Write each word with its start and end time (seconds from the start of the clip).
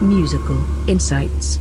Musical 0.00 0.58
Insights. 0.88 1.58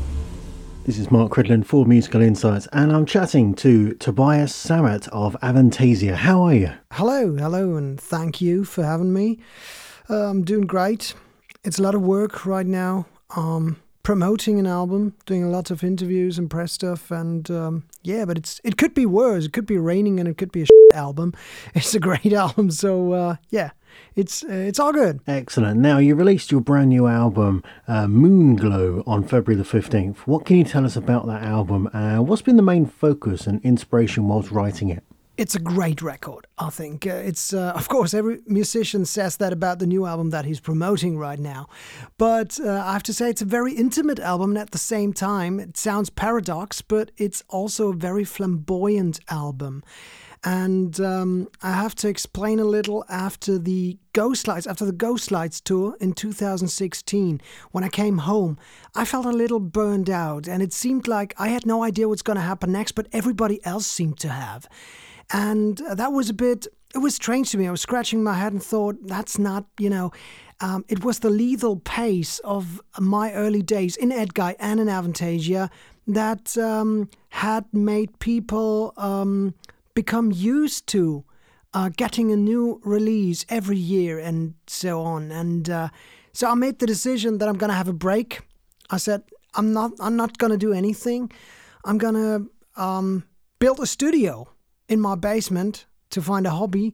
This 0.85 0.97
is 0.97 1.11
Mark 1.11 1.33
Cridland 1.33 1.65
for 1.65 1.85
Musical 1.85 2.21
Insights, 2.21 2.69
and 2.71 2.89
I'm 2.93 3.05
chatting 3.05 3.53
to 3.55 3.95
Tobias 3.95 4.53
Sammet 4.53 5.09
of 5.09 5.35
Avantasia. 5.43 6.15
How 6.15 6.43
are 6.43 6.53
you? 6.53 6.71
Hello, 6.93 7.35
hello, 7.35 7.75
and 7.75 7.99
thank 7.99 8.39
you 8.39 8.63
for 8.63 8.85
having 8.85 9.11
me. 9.11 9.39
Uh, 10.09 10.29
I'm 10.29 10.45
doing 10.45 10.65
great. 10.65 11.13
It's 11.65 11.79
a 11.79 11.81
lot 11.81 11.95
of 11.95 12.01
work 12.01 12.45
right 12.45 12.65
now. 12.65 13.07
Um, 13.35 13.75
promoting 14.03 14.57
an 14.57 14.65
album, 14.65 15.15
doing 15.25 15.43
a 15.43 15.49
lot 15.49 15.69
of 15.69 15.83
interviews 15.83 16.37
and 16.37 16.49
press 16.49 16.71
stuff, 16.71 17.11
and 17.11 17.51
um, 17.51 17.83
yeah, 18.03 18.23
but 18.23 18.37
it's 18.37 18.61
it 18.63 18.77
could 18.77 18.93
be 18.93 19.05
worse. 19.05 19.45
It 19.45 19.51
could 19.51 19.65
be 19.65 19.77
raining, 19.77 20.17
and 20.17 20.29
it 20.29 20.37
could 20.37 20.53
be 20.53 20.63
a 20.63 20.67
album. 20.95 21.33
It's 21.75 21.93
a 21.93 21.99
great 21.99 22.31
album, 22.45 22.71
so 22.71 23.11
uh, 23.11 23.35
yeah, 23.49 23.71
it's 24.15 24.43
uh, 24.43 24.47
it's 24.49 24.79
all 24.79 24.93
good. 24.93 25.19
Excellent. 25.27 25.79
Now 25.79 25.97
you 25.97 26.15
released 26.15 26.51
your 26.51 26.61
brand 26.61 26.89
new 26.89 27.07
album, 27.07 27.63
uh, 27.87 28.05
Moonglow, 28.05 29.03
on 29.07 29.23
February 29.23 29.57
the 29.57 29.65
fifteenth. 29.65 30.25
What 30.27 30.45
can 30.45 30.57
you 30.57 30.63
tell 30.63 30.85
us 30.85 30.95
about 30.95 31.27
that 31.27 31.43
album? 31.43 31.89
and 31.93 32.27
what's 32.27 32.41
been 32.41 32.57
the 32.57 32.63
main 32.63 32.85
focus 32.85 33.47
and 33.47 33.61
inspiration 33.63 34.27
whilst 34.27 34.51
writing 34.51 34.89
it? 34.89 35.03
it's 35.39 35.55
a 35.55 35.59
great 35.59 36.01
record. 36.01 36.45
I 36.57 36.69
think 36.69 37.07
uh, 37.07 37.11
it's 37.11 37.53
uh, 37.53 37.71
of 37.73 37.87
course 37.87 38.13
every 38.13 38.39
musician 38.45 39.05
says 39.05 39.37
that 39.37 39.53
about 39.53 39.79
the 39.79 39.87
new 39.87 40.05
album 40.05 40.31
that 40.31 40.43
he's 40.43 40.59
promoting 40.59 41.17
right 41.17 41.39
now, 41.39 41.69
but 42.17 42.59
uh, 42.59 42.83
I 42.85 42.91
have 42.91 43.03
to 43.03 43.13
say 43.13 43.29
it's 43.29 43.41
a 43.41 43.45
very 43.45 43.73
intimate 43.73 44.19
album, 44.19 44.51
and 44.51 44.57
at 44.57 44.71
the 44.71 44.77
same 44.77 45.13
time, 45.13 45.57
it 45.61 45.77
sounds 45.77 46.09
paradox, 46.09 46.81
but 46.81 47.11
it's 47.17 47.41
also 47.47 47.89
a 47.89 47.93
very 47.93 48.25
flamboyant 48.25 49.21
album. 49.29 49.81
And 50.43 50.99
um, 51.01 51.49
I 51.61 51.73
have 51.73 51.95
to 51.95 52.07
explain 52.07 52.59
a 52.59 52.65
little 52.65 53.03
after 53.09 53.57
the 53.57 53.97
Ghostlights, 54.13 54.67
after 54.67 54.85
the 54.85 54.93
Ghostlights 54.93 55.61
tour 55.61 55.97
in 55.99 56.13
2016, 56.13 57.41
when 57.71 57.83
I 57.83 57.89
came 57.89 58.19
home, 58.19 58.57
I 58.95 59.03
felt 59.03 59.25
a 59.25 59.31
little 59.31 59.59
burned 59.59 60.09
out, 60.09 60.47
and 60.47 60.63
it 60.63 60.71
seemed 60.71 61.07
like 61.07 61.33
I 61.37 61.49
had 61.49 61.65
no 61.65 61.83
idea 61.83 62.07
what's 62.07 62.21
going 62.21 62.37
to 62.37 62.41
happen 62.41 62.71
next, 62.71 62.93
but 62.93 63.07
everybody 63.11 63.63
else 63.65 63.85
seemed 63.85 64.19
to 64.19 64.29
have. 64.29 64.67
And 65.31 65.81
that 65.91 66.13
was 66.13 66.29
a 66.29 66.33
bit, 66.33 66.67
it 66.95 66.99
was 66.99 67.15
strange 67.15 67.51
to 67.51 67.57
me. 67.57 67.67
I 67.67 67.71
was 67.71 67.81
scratching 67.81 68.23
my 68.23 68.33
head 68.33 68.53
and 68.53 68.63
thought, 68.63 68.95
that's 69.01 69.37
not, 69.37 69.65
you 69.77 69.89
know, 69.89 70.11
um, 70.61 70.85
it 70.87 71.03
was 71.03 71.19
the 71.19 71.29
lethal 71.29 71.77
pace 71.77 72.39
of 72.39 72.81
my 72.99 73.33
early 73.33 73.61
days 73.61 73.95
in 73.95 74.09
Edguy 74.09 74.55
and 74.59 74.79
in 74.79 74.87
Avantasia 74.87 75.69
that 76.07 76.57
um, 76.57 77.09
had 77.29 77.65
made 77.71 78.17
people 78.19 78.93
um, 78.97 79.53
become 80.03 80.31
used 80.31 80.87
to 80.87 81.25
uh, 81.73 81.89
getting 82.03 82.31
a 82.31 82.35
new 82.51 82.79
release 82.95 83.45
every 83.49 83.81
year 83.95 84.17
and 84.17 84.53
so 84.65 85.01
on. 85.01 85.21
And 85.41 85.69
uh, 85.69 85.89
so 86.31 86.43
I 86.49 86.55
made 86.55 86.79
the 86.79 86.87
decision 86.87 87.37
that 87.39 87.47
I'm 87.49 87.57
going 87.57 87.73
to 87.75 87.81
have 87.81 87.89
a 87.89 87.99
break. 88.07 88.29
I 88.89 88.97
said, 88.97 89.21
I'm 89.55 89.73
not, 89.73 89.91
I'm 89.99 90.15
not 90.15 90.37
going 90.37 90.53
to 90.57 90.57
do 90.67 90.71
anything. 90.71 91.31
I'm 91.83 91.97
going 91.97 92.19
to 92.25 92.81
um, 92.81 93.23
build 93.59 93.79
a 93.81 93.85
studio 93.85 94.47
in 94.87 94.99
my 95.01 95.15
basement 95.15 95.85
to 96.11 96.21
find 96.21 96.47
a 96.47 96.51
hobby. 96.51 96.93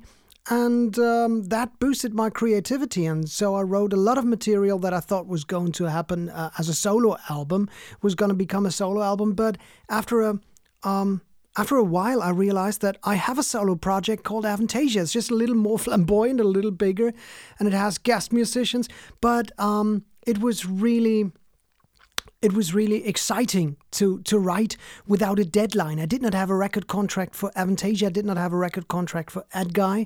And 0.50 0.98
um, 0.98 1.44
that 1.56 1.80
boosted 1.80 2.14
my 2.16 2.30
creativity. 2.32 3.06
And 3.06 3.30
so 3.30 3.56
I 3.56 3.62
wrote 3.62 3.94
a 3.94 4.04
lot 4.08 4.18
of 4.18 4.26
material 4.26 4.80
that 4.80 4.94
I 4.94 5.00
thought 5.00 5.28
was 5.28 5.44
going 5.44 5.74
to 5.74 5.86
happen 5.86 6.30
uh, 6.30 6.50
as 6.58 6.70
a 6.70 6.74
solo 6.74 7.18
album, 7.30 7.70
was 8.02 8.16
going 8.16 8.30
to 8.30 8.36
become 8.46 8.66
a 8.66 8.72
solo 8.72 9.02
album. 9.04 9.34
But 9.34 9.58
after 9.90 10.22
a 10.22 10.40
um, 10.84 11.22
after 11.58 11.76
a 11.76 11.84
while, 11.84 12.22
I 12.22 12.30
realized 12.30 12.82
that 12.82 12.98
I 13.04 13.16
have 13.16 13.40
a 13.40 13.44
solo 13.44 13.76
project 13.76 14.24
called 14.24 14.46
Avantasia. 14.46 15.02
It's 15.02 15.14
just 15.14 15.32
a 15.32 15.36
little 15.36 15.56
more 15.56 15.80
flamboyant, 15.86 16.40
a 16.40 16.44
little 16.44 16.72
bigger, 16.72 17.14
and 17.60 17.68
it 17.68 17.74
has 17.74 17.98
guest 17.98 18.34
musicians. 18.34 18.90
But 19.22 19.52
um, 19.60 20.04
it 20.26 20.40
was 20.40 20.66
really 20.66 21.32
it 22.42 22.54
was 22.54 22.76
really 22.76 23.08
exciting 23.08 23.76
to 23.92 24.22
to 24.24 24.38
write 24.38 24.78
without 25.08 25.40
a 25.40 25.46
deadline. 25.46 26.00
I 26.00 26.06
did 26.06 26.22
not 26.22 26.34
have 26.34 26.50
a 26.50 26.56
record 26.56 26.88
contract 26.88 27.34
for 27.36 27.52
Avantasia. 27.56 28.08
I 28.08 28.10
did 28.10 28.26
not 28.26 28.38
have 28.38 28.54
a 28.54 28.58
record 28.58 28.88
contract 28.88 29.32
for 29.32 29.46
Edguy, 29.54 30.06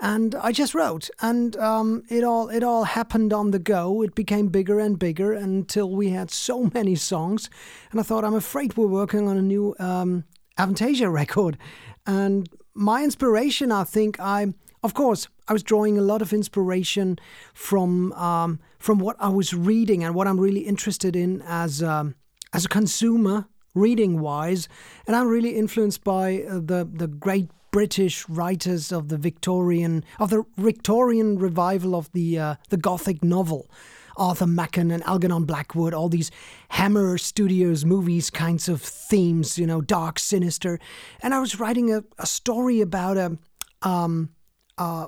and 0.00 0.34
I 0.34 0.50
just 0.50 0.74
wrote, 0.74 1.10
and 1.20 1.56
um, 1.56 2.02
it 2.08 2.24
all 2.24 2.48
it 2.48 2.64
all 2.64 2.84
happened 2.84 3.32
on 3.32 3.50
the 3.50 3.58
go. 3.58 4.02
It 4.02 4.14
became 4.14 4.48
bigger 4.48 4.80
and 4.80 4.98
bigger 4.98 5.32
until 5.32 5.90
we 5.90 6.10
had 6.10 6.30
so 6.30 6.70
many 6.74 6.96
songs, 6.96 7.50
and 7.90 8.00
I 8.00 8.02
thought, 8.02 8.24
I'm 8.24 8.34
afraid 8.34 8.76
we're 8.76 8.86
working 8.86 9.28
on 9.28 9.36
a 9.36 9.42
new 9.42 9.76
um, 9.78 10.24
Avantasia 10.58 11.12
record, 11.12 11.58
and 12.06 12.48
my 12.74 13.02
inspiration, 13.02 13.72
I 13.72 13.84
think, 13.84 14.18
I 14.20 14.54
of 14.82 14.94
course 14.94 15.28
I 15.48 15.52
was 15.52 15.62
drawing 15.62 15.98
a 15.98 16.02
lot 16.02 16.22
of 16.22 16.32
inspiration 16.32 17.18
from 17.54 18.12
um, 18.12 18.60
from 18.78 18.98
what 18.98 19.16
I 19.18 19.28
was 19.28 19.52
reading 19.52 20.04
and 20.04 20.14
what 20.14 20.26
I'm 20.26 20.40
really 20.40 20.60
interested 20.60 21.16
in 21.16 21.42
as 21.42 21.82
um, 21.82 22.14
as 22.52 22.64
a 22.64 22.68
consumer, 22.68 23.46
reading 23.74 24.20
wise, 24.20 24.68
and 25.06 25.16
I'm 25.16 25.28
really 25.28 25.56
influenced 25.56 26.04
by 26.04 26.42
uh, 26.42 26.54
the 26.54 26.88
the 26.90 27.06
great 27.06 27.50
British 27.70 28.26
writers 28.28 28.92
of 28.92 29.08
the 29.08 29.18
Victorian 29.18 30.04
of 30.18 30.30
the 30.30 30.44
Victorian 30.56 31.38
revival 31.38 31.94
of 31.94 32.10
the 32.12 32.38
uh, 32.38 32.54
the 32.70 32.76
Gothic 32.76 33.22
novel. 33.22 33.70
Arthur 34.16 34.46
Machen 34.46 34.90
and 34.90 35.02
Algernon 35.04 35.44
Blackwood, 35.44 35.94
all 35.94 36.08
these 36.08 36.30
Hammer 36.70 37.18
Studios 37.18 37.84
movies 37.84 38.30
kinds 38.30 38.68
of 38.68 38.82
themes, 38.82 39.58
you 39.58 39.66
know, 39.66 39.80
dark, 39.80 40.18
sinister. 40.18 40.78
And 41.20 41.34
I 41.34 41.40
was 41.40 41.60
writing 41.60 41.92
a, 41.92 42.04
a 42.18 42.26
story 42.26 42.80
about 42.80 43.16
a, 43.16 43.38
um, 43.82 44.30
a, 44.78 45.06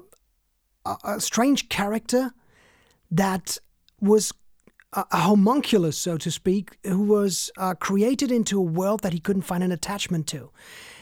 a 1.05 1.21
strange 1.21 1.69
character 1.69 2.33
that 3.11 3.59
was 4.01 4.33
a, 4.93 5.05
homunculus, 5.17 5.99
so 5.99 6.17
to 6.17 6.31
speak, 6.31 6.79
who 6.85 7.03
was 7.03 7.51
uh, 7.57 7.75
created 7.75 8.31
into 8.31 8.59
a 8.59 8.63
world 8.63 9.01
that 9.01 9.13
he 9.13 9.21
couldn't 9.21 9.43
find 9.43 9.63
an 9.63 9.73
attachment 9.73 10.27
to. 10.29 10.51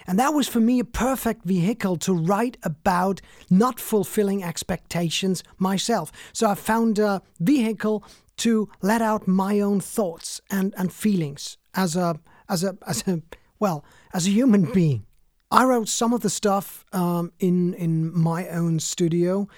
And 0.07 0.19
that 0.19 0.35
was 0.35 0.49
for 0.49 0.61
me 0.61 0.79
a 0.79 0.85
perfect 0.85 1.45
vehicle 1.45 1.97
to 1.99 2.15
write 2.15 2.57
about 2.63 3.21
not 3.51 3.81
fulfilling 3.81 4.45
expectations 4.45 5.43
myself. 5.59 6.13
So 6.33 6.49
I 6.49 6.55
found 6.55 6.99
a 6.99 7.23
vehicle 7.41 8.05
to 8.39 8.69
let 8.83 9.03
out 9.03 9.27
my 9.27 9.61
own 9.61 9.81
thoughts 9.81 10.41
and, 10.51 10.75
and 10.77 10.93
feelings 10.93 11.57
as 11.75 11.97
a 11.97 12.21
as 12.49 12.63
a 12.63 12.77
as 12.87 13.07
a 13.09 13.23
well 13.59 13.85
as 14.13 14.27
a 14.27 14.31
human 14.31 14.73
being. 14.73 15.07
I 15.51 15.65
wrote 15.65 15.89
some 15.89 16.13
of 16.13 16.21
the 16.21 16.31
stuff 16.31 16.85
um, 16.93 17.33
in 17.39 17.75
in 17.75 18.17
my 18.17 18.49
own 18.49 18.79
studio 18.81 19.49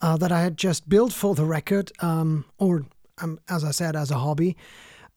uh, 0.00 0.16
that 0.16 0.32
I 0.32 0.40
had 0.40 0.56
just 0.56 0.88
built 0.88 1.12
for 1.12 1.34
the 1.34 1.44
record, 1.44 1.92
um, 2.00 2.44
or 2.58 2.86
um, 3.18 3.38
as 3.48 3.64
I 3.64 3.70
said, 3.70 3.96
as 3.96 4.10
a 4.10 4.18
hobby. 4.18 4.56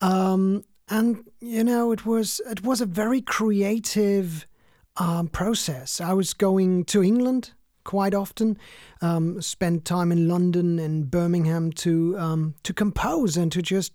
Um, 0.00 0.64
and 0.88 1.24
you 1.40 1.64
know, 1.64 1.92
it 1.92 2.04
was 2.04 2.40
it 2.50 2.62
was 2.62 2.80
a 2.80 2.86
very 2.86 3.20
creative 3.20 4.46
um, 4.96 5.28
process. 5.28 6.00
I 6.00 6.12
was 6.12 6.34
going 6.34 6.84
to 6.86 7.02
England 7.02 7.52
quite 7.84 8.14
often, 8.14 8.58
um, 9.00 9.40
spent 9.40 9.84
time 9.84 10.10
in 10.12 10.28
London 10.28 10.78
and 10.78 11.10
Birmingham 11.10 11.72
to 11.72 12.18
um, 12.18 12.54
to 12.64 12.74
compose 12.74 13.36
and 13.36 13.50
to 13.52 13.62
just 13.62 13.92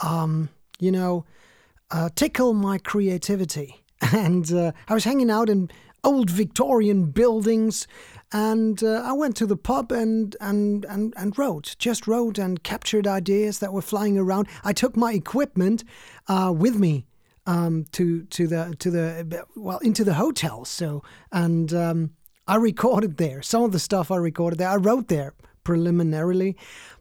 um, 0.00 0.48
you 0.80 0.90
know 0.90 1.24
uh, 1.90 2.08
tickle 2.14 2.52
my 2.54 2.78
creativity. 2.78 3.82
And 4.12 4.52
uh, 4.52 4.72
I 4.88 4.94
was 4.94 5.04
hanging 5.04 5.30
out 5.30 5.48
in 5.48 5.70
old 6.04 6.28
Victorian 6.28 7.06
buildings, 7.06 7.86
and 8.30 8.82
uh, 8.82 9.02
I 9.02 9.14
went 9.14 9.36
to 9.36 9.46
the 9.46 9.56
pub 9.56 9.90
and, 9.90 10.36
and 10.38 10.84
and 10.84 11.14
and 11.16 11.38
wrote, 11.38 11.76
just 11.78 12.06
wrote 12.06 12.38
and 12.38 12.62
captured 12.62 13.06
ideas 13.06 13.58
that 13.60 13.72
were 13.72 13.82
flying 13.82 14.18
around. 14.18 14.48
I 14.64 14.74
took 14.74 14.96
my 14.96 15.12
equipment 15.12 15.82
uh, 16.28 16.52
with 16.54 16.78
me 16.78 17.06
um, 17.46 17.84
to 17.92 18.24
to 18.24 18.46
the 18.46 18.74
to 18.78 18.90
the 18.90 19.46
well 19.54 19.78
into 19.78 20.04
the 20.04 20.14
hotel. 20.14 20.64
So 20.64 21.02
and 21.32 21.72
um, 21.72 22.10
I 22.46 22.56
recorded 22.56 23.16
there. 23.16 23.42
Some 23.42 23.64
of 23.64 23.72
the 23.72 23.78
stuff 23.78 24.10
I 24.10 24.16
recorded 24.16 24.58
there, 24.58 24.68
I 24.68 24.76
wrote 24.76 25.08
there 25.08 25.34
preliminarily. 25.64 26.56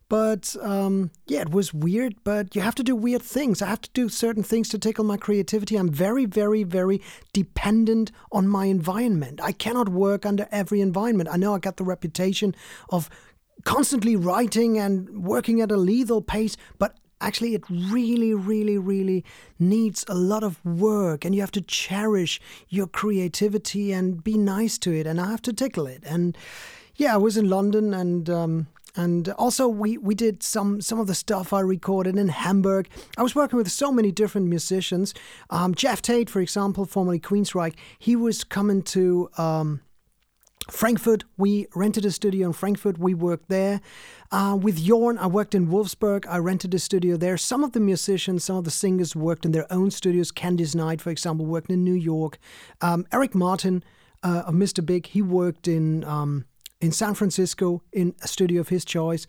But 0.07 0.55
um, 0.61 1.09
yeah, 1.25 1.41
it 1.41 1.49
was 1.49 1.73
weird. 1.73 2.15
But 2.23 2.55
you 2.55 2.61
have 2.61 2.75
to 2.75 2.83
do 2.83 2.95
weird 2.95 3.23
things. 3.23 3.61
I 3.61 3.67
have 3.67 3.81
to 3.81 3.89
do 3.93 4.07
certain 4.07 4.43
things 4.43 4.69
to 4.69 4.79
tickle 4.79 5.03
my 5.03 5.17
creativity. 5.17 5.75
I'm 5.75 5.89
very, 5.89 6.25
very, 6.25 6.63
very 6.63 7.01
dependent 7.33 8.11
on 8.31 8.47
my 8.47 8.65
environment. 8.65 9.39
I 9.41 9.51
cannot 9.51 9.89
work 9.89 10.25
under 10.25 10.47
every 10.51 10.81
environment. 10.81 11.29
I 11.31 11.37
know 11.37 11.55
I 11.55 11.59
got 11.59 11.77
the 11.77 11.83
reputation 11.83 12.55
of 12.89 13.09
constantly 13.63 14.15
writing 14.15 14.77
and 14.77 15.25
working 15.25 15.59
at 15.61 15.71
a 15.71 15.77
lethal 15.77 16.21
pace, 16.21 16.55
but 16.77 16.97
actually 17.21 17.55
it 17.55 17.63
really 17.69 18.33
really 18.33 18.77
really 18.77 19.23
needs 19.59 20.05
a 20.07 20.15
lot 20.15 20.43
of 20.43 20.63
work 20.65 21.25
and 21.25 21.33
you 21.33 21.41
have 21.41 21.51
to 21.51 21.61
cherish 21.61 22.39
your 22.69 22.87
creativity 22.87 23.91
and 23.91 24.23
be 24.23 24.37
nice 24.37 24.77
to 24.77 24.93
it 24.93 25.07
and 25.07 25.19
i 25.19 25.29
have 25.29 25.41
to 25.41 25.53
tickle 25.53 25.87
it 25.87 26.03
and 26.05 26.37
yeah 26.95 27.13
i 27.13 27.17
was 27.17 27.37
in 27.37 27.49
london 27.49 27.93
and 27.93 28.29
um, 28.29 28.67
and 28.95 29.29
also 29.29 29.67
we, 29.67 29.97
we 29.97 30.15
did 30.15 30.41
some 30.41 30.81
some 30.81 30.99
of 30.99 31.07
the 31.07 31.15
stuff 31.15 31.51
I 31.51 31.59
recorded 31.59 32.17
in 32.17 32.29
Hamburg. 32.29 32.87
I 33.17 33.23
was 33.23 33.35
working 33.35 33.57
with 33.57 33.69
so 33.69 33.91
many 33.91 34.11
different 34.11 34.47
musicians. 34.47 35.13
Um, 35.49 35.75
Geoff 35.75 36.01
Tate, 36.01 36.29
for 36.29 36.39
example, 36.39 36.85
formerly 36.85 37.19
Queensryche, 37.19 37.75
he 37.99 38.15
was 38.15 38.43
coming 38.43 38.81
to 38.83 39.29
um, 39.37 39.81
Frankfurt, 40.69 41.23
we 41.37 41.67
rented 41.75 42.05
a 42.05 42.11
studio 42.11 42.47
in 42.47 42.53
Frankfurt. 42.53 42.97
We 42.97 43.13
worked 43.13 43.49
there. 43.49 43.81
Uh, 44.31 44.57
with 44.59 44.83
Jorn, 44.83 45.17
I 45.19 45.27
worked 45.27 45.53
in 45.53 45.67
Wolfsburg. 45.67 46.25
I 46.27 46.37
rented 46.37 46.73
a 46.73 46.79
studio 46.79 47.17
there. 47.17 47.37
Some 47.37 47.63
of 47.63 47.73
the 47.73 47.79
musicians, 47.79 48.43
some 48.43 48.57
of 48.57 48.63
the 48.63 48.71
singers 48.71 49.15
worked 49.15 49.45
in 49.45 49.51
their 49.51 49.71
own 49.71 49.91
studios. 49.91 50.31
Candice 50.31 50.75
Night, 50.75 51.01
for 51.01 51.11
example, 51.11 51.45
worked 51.45 51.69
in 51.69 51.83
New 51.83 51.93
York. 51.93 52.39
Um, 52.81 53.05
Eric 53.11 53.35
Martin 53.35 53.83
uh, 54.23 54.43
of 54.47 54.55
Mr. 54.55 54.83
Big, 54.83 55.05
he 55.07 55.21
worked 55.21 55.67
in 55.67 56.03
um, 56.03 56.45
in 56.81 56.91
San 56.91 57.13
Francisco 57.13 57.81
in 57.93 58.15
a 58.21 58.27
studio 58.27 58.61
of 58.61 58.69
his 58.69 58.85
choice. 58.85 59.27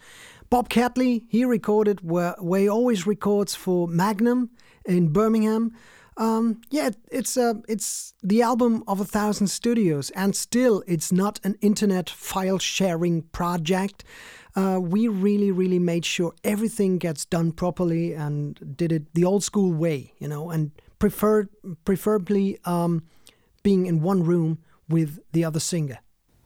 Bob 0.48 0.68
Catley, 0.68 1.24
he 1.28 1.44
recorded 1.44 2.08
where, 2.08 2.34
where 2.38 2.60
he 2.60 2.68
always 2.68 3.06
records 3.06 3.54
for 3.54 3.88
Magnum 3.88 4.50
in 4.84 5.12
Birmingham. 5.12 5.72
Um, 6.18 6.62
yeah, 6.70 6.90
it's 7.10 7.36
uh, 7.36 7.54
it's 7.68 8.14
the 8.22 8.40
album 8.40 8.82
of 8.88 9.00
a 9.00 9.04
thousand 9.04 9.48
studios, 9.48 10.10
and 10.10 10.34
still, 10.34 10.82
it's 10.86 11.12
not 11.12 11.40
an 11.44 11.56
internet 11.60 12.08
file 12.08 12.58
sharing 12.58 13.22
project. 13.22 14.02
Uh, 14.54 14.80
we 14.80 15.08
really, 15.08 15.50
really 15.50 15.78
made 15.78 16.06
sure 16.06 16.32
everything 16.42 16.96
gets 16.96 17.26
done 17.26 17.52
properly 17.52 18.14
and 18.14 18.76
did 18.76 18.90
it 18.92 19.12
the 19.12 19.24
old 19.24 19.44
school 19.44 19.72
way, 19.72 20.14
you 20.18 20.26
know, 20.26 20.50
and 20.50 20.70
preferred 20.98 21.48
preferably 21.84 22.58
um, 22.64 23.02
being 23.62 23.84
in 23.84 24.00
one 24.00 24.22
room 24.22 24.58
with 24.88 25.20
the 25.32 25.44
other 25.44 25.60
singer. 25.60 25.98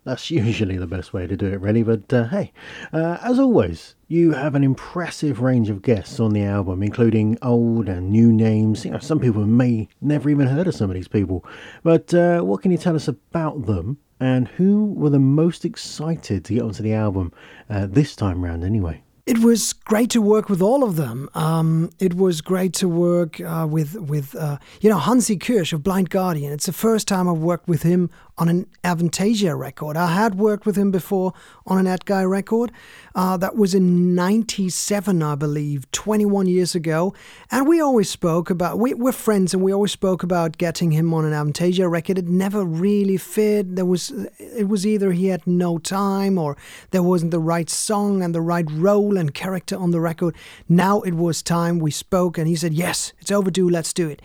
That's 0.04 0.30
usually 0.30 0.78
the 0.78 0.86
best 0.86 1.12
way 1.12 1.26
to 1.26 1.36
do 1.36 1.46
it, 1.46 1.60
really. 1.60 1.82
But 1.82 2.12
uh, 2.12 2.28
hey, 2.28 2.52
uh, 2.92 3.18
as 3.22 3.38
always, 3.38 3.94
you 4.08 4.32
have 4.32 4.54
an 4.54 4.64
impressive 4.64 5.40
range 5.40 5.68
of 5.68 5.82
guests 5.82 6.18
on 6.18 6.32
the 6.32 6.42
album, 6.42 6.82
including 6.82 7.36
old 7.42 7.88
and 7.88 8.10
new 8.10 8.32
names. 8.32 8.84
You 8.84 8.92
know, 8.92 8.98
some 8.98 9.20
people 9.20 9.46
may 9.46 9.88
never 10.00 10.30
even 10.30 10.46
heard 10.46 10.66
of 10.66 10.74
some 10.74 10.90
of 10.90 10.94
these 10.94 11.08
people. 11.08 11.44
But 11.82 12.14
uh, 12.14 12.40
what 12.40 12.62
can 12.62 12.70
you 12.70 12.78
tell 12.78 12.96
us 12.96 13.08
about 13.08 13.66
them? 13.66 13.98
And 14.18 14.48
who 14.48 14.86
were 14.92 15.10
the 15.10 15.18
most 15.18 15.64
excited 15.64 16.44
to 16.44 16.54
get 16.54 16.62
onto 16.62 16.82
the 16.82 16.92
album 16.92 17.32
uh, 17.70 17.86
this 17.86 18.14
time 18.14 18.44
round, 18.44 18.64
anyway? 18.64 19.02
It 19.30 19.38
was 19.38 19.72
great 19.72 20.10
to 20.10 20.20
work 20.20 20.48
with 20.48 20.60
all 20.60 20.82
of 20.82 20.96
them. 20.96 21.28
Um, 21.34 21.90
it 22.00 22.14
was 22.14 22.40
great 22.40 22.72
to 22.74 22.88
work 22.88 23.40
uh, 23.40 23.66
with 23.70 23.94
with 23.94 24.34
uh, 24.34 24.58
you 24.80 24.90
know 24.90 24.98
Hansi 24.98 25.38
Kürsch 25.38 25.72
of 25.72 25.84
Blind 25.84 26.10
Guardian. 26.10 26.52
It's 26.52 26.66
the 26.66 26.72
first 26.72 27.06
time 27.06 27.28
I've 27.28 27.38
worked 27.38 27.68
with 27.68 27.82
him 27.82 28.10
on 28.40 28.48
an 28.48 28.66
Avantasia 28.82 29.56
record. 29.56 29.98
I 29.98 30.14
had 30.14 30.36
worked 30.36 30.64
with 30.64 30.76
him 30.76 30.90
before 30.90 31.34
on 31.66 31.78
an 31.78 31.98
Edguy 31.98 32.28
record. 32.28 32.72
Uh, 33.14 33.36
that 33.36 33.54
was 33.54 33.74
in 33.74 34.14
'97, 34.14 35.22
I 35.22 35.34
believe, 35.34 35.90
21 35.92 36.46
years 36.46 36.74
ago. 36.74 37.14
And 37.50 37.68
we 37.68 37.80
always 37.80 38.08
spoke 38.08 38.48
about 38.48 38.78
we, 38.78 38.94
we're 38.94 39.12
friends, 39.12 39.52
and 39.52 39.62
we 39.62 39.72
always 39.72 39.92
spoke 39.92 40.22
about 40.22 40.56
getting 40.56 40.92
him 40.92 41.12
on 41.12 41.26
an 41.26 41.32
Avantasia 41.32 41.88
record. 41.90 42.18
It 42.18 42.28
never 42.28 42.64
really 42.64 43.18
fit. 43.18 43.76
There 43.76 43.84
was 43.84 44.10
it 44.38 44.68
was 44.68 44.86
either 44.86 45.12
he 45.12 45.26
had 45.26 45.46
no 45.46 45.78
time 45.78 46.38
or 46.38 46.56
there 46.92 47.02
wasn't 47.02 47.32
the 47.32 47.40
right 47.40 47.68
song 47.68 48.22
and 48.22 48.34
the 48.34 48.40
right 48.40 48.68
role 48.70 49.18
and 49.18 49.34
character 49.34 49.76
on 49.76 49.90
the 49.90 50.00
record. 50.00 50.34
Now 50.66 51.02
it 51.02 51.14
was 51.14 51.42
time. 51.42 51.78
We 51.78 51.90
spoke, 51.90 52.38
and 52.38 52.48
he 52.48 52.56
said, 52.56 52.72
"Yes, 52.72 53.12
it's 53.30 53.38
overdue. 53.38 53.68
Let's 53.68 53.92
do 53.92 54.08
it." 54.08 54.22